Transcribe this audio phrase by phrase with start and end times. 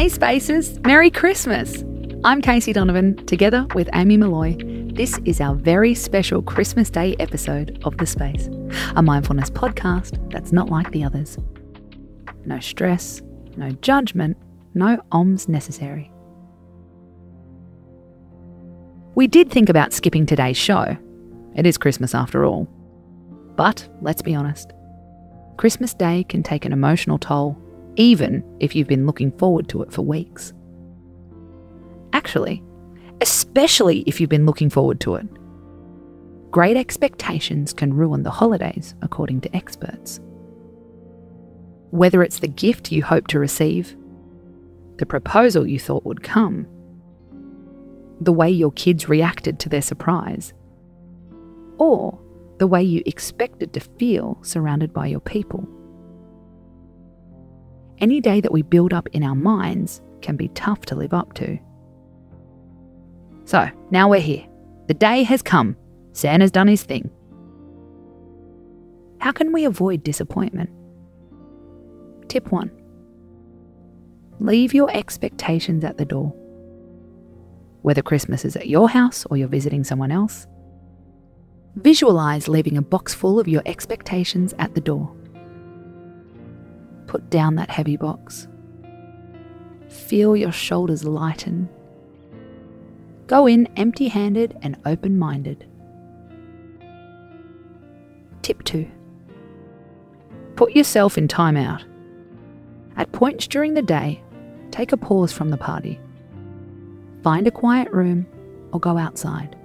[0.00, 1.84] Hey Spacers, Merry Christmas!
[2.24, 4.56] I'm Casey Donovan, together with Amy Molloy.
[4.94, 8.48] This is our very special Christmas Day episode of The Space,
[8.96, 11.36] a mindfulness podcast that's not like the others.
[12.46, 13.20] No stress,
[13.58, 14.38] no judgment,
[14.72, 16.10] no oms necessary.
[19.16, 20.96] We did think about skipping today's show.
[21.56, 22.66] It is Christmas after all.
[23.54, 24.72] But let's be honest,
[25.58, 27.60] Christmas Day can take an emotional toll
[28.00, 30.54] even if you've been looking forward to it for weeks.
[32.14, 32.62] Actually,
[33.20, 35.26] especially if you've been looking forward to it.
[36.50, 40.18] Great expectations can ruin the holidays, according to experts.
[41.90, 43.94] Whether it's the gift you hope to receive,
[44.96, 46.66] the proposal you thought would come,
[48.18, 50.54] the way your kids reacted to their surprise,
[51.76, 52.18] or
[52.58, 55.68] the way you expected to feel surrounded by your people
[58.00, 61.34] any day that we build up in our minds can be tough to live up
[61.34, 61.58] to.
[63.44, 64.46] So, now we're here.
[64.88, 65.76] The day has come.
[66.12, 67.10] Santa's done his thing.
[69.20, 70.70] How can we avoid disappointment?
[72.28, 72.70] Tip 1
[74.40, 76.32] Leave your expectations at the door.
[77.82, 80.46] Whether Christmas is at your house or you're visiting someone else,
[81.76, 85.14] visualize leaving a box full of your expectations at the door.
[87.10, 88.46] Put down that heavy box.
[89.88, 91.68] Feel your shoulders lighten.
[93.26, 95.66] Go in empty handed and open minded.
[98.42, 98.88] Tip 2
[100.54, 101.82] Put yourself in timeout.
[102.96, 104.22] At points during the day,
[104.70, 105.98] take a pause from the party.
[107.24, 108.24] Find a quiet room
[108.72, 109.56] or go outside.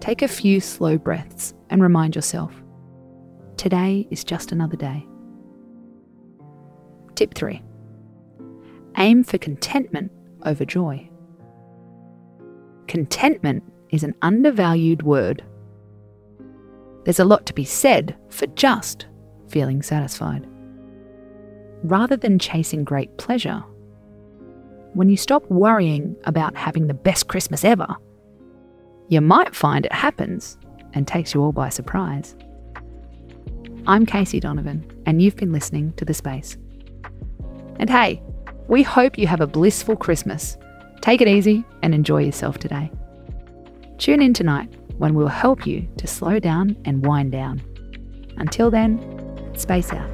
[0.00, 2.52] Take a few slow breaths and remind yourself
[3.56, 5.06] today is just another day.
[7.18, 7.60] Tip 3
[8.98, 10.12] Aim for contentment
[10.44, 11.10] over joy.
[12.86, 15.44] Contentment is an undervalued word.
[17.02, 19.08] There's a lot to be said for just
[19.48, 20.46] feeling satisfied.
[21.82, 23.64] Rather than chasing great pleasure,
[24.94, 27.96] when you stop worrying about having the best Christmas ever,
[29.08, 30.56] you might find it happens
[30.92, 32.36] and takes you all by surprise.
[33.88, 36.56] I'm Casey Donovan, and you've been listening to The Space.
[37.78, 38.22] And hey,
[38.66, 40.56] we hope you have a blissful Christmas.
[41.00, 42.90] Take it easy and enjoy yourself today.
[43.98, 47.62] Tune in tonight when we'll help you to slow down and wind down.
[48.36, 48.98] Until then,
[49.54, 50.10] space out.